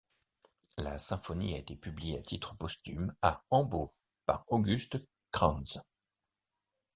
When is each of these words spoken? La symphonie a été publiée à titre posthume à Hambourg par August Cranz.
La 0.79 0.97
symphonie 0.97 1.53
a 1.53 1.59
été 1.59 1.75
publiée 1.75 2.17
à 2.17 2.23
titre 2.23 2.55
posthume 2.55 3.13
à 3.21 3.45
Hambourg 3.51 3.93
par 4.25 4.45
August 4.47 4.97
Cranz. 5.31 5.77